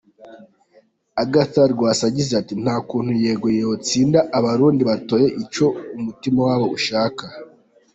Agathon 1.23 1.67
Rwasa 1.73 2.03
yagize 2.09 2.33
ati: 2.41 2.53
"Nta 2.63 2.75
kuntu 2.87 3.11
'ego' 3.15 3.49
yotsinda 3.61 4.19
Abarundi 4.37 4.81
batoye 4.89 5.27
ico 5.43 5.65
umutima 5.97 6.39
wabo 6.47 6.67
ushaka. 6.77 7.23